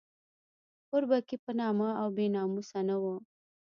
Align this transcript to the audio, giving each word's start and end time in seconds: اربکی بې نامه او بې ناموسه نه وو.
اربکی 0.93 1.35
بې 1.43 1.51
نامه 1.59 1.89
او 2.01 2.07
بې 2.15 2.25
ناموسه 2.35 2.79
نه 2.89 2.95
وو. 3.01 3.15